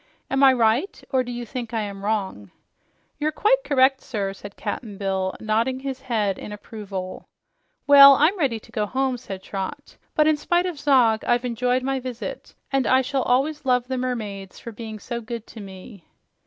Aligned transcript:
Am 0.31 0.43
I 0.43 0.51
right, 0.51 1.03
or 1.11 1.21
do 1.23 1.31
you 1.31 1.45
think 1.45 1.75
I 1.75 1.81
am 1.81 2.03
wrong?" 2.03 2.49
"You're 3.19 3.31
quite 3.31 3.63
correct, 3.63 4.01
sir," 4.01 4.33
said 4.33 4.55
Cap'n 4.55 4.97
Bill, 4.97 5.35
nodding 5.39 5.81
his 5.81 6.01
head 6.01 6.39
in 6.39 6.51
approval. 6.51 7.27
"Well, 7.85 8.15
I'm 8.15 8.35
ready 8.35 8.59
to 8.61 8.71
go 8.71 8.87
home," 8.87 9.17
said 9.17 9.43
Trot. 9.43 9.97
"But 10.15 10.25
in 10.25 10.37
spite 10.37 10.65
of 10.65 10.79
Zog, 10.79 11.23
I've 11.25 11.45
enjoyed 11.45 11.83
my 11.83 11.99
visit, 11.99 12.55
and 12.71 12.87
I 12.87 13.03
shall 13.03 13.21
always 13.21 13.63
love 13.63 13.87
the 13.87 13.97
mermaids 13.99 14.59
for 14.59 14.71
being 14.71 14.97
so 14.97 15.21
good 15.21 15.45
to 15.45 15.59
me." 15.59 16.07